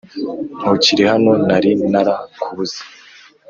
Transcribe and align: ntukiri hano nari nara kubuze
ntukiri 0.59 1.03
hano 1.11 1.31
nari 1.47 1.71
nara 1.91 2.15
kubuze 2.41 2.79